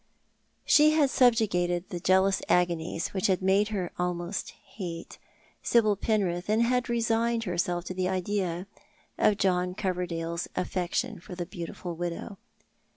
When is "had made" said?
3.27-3.67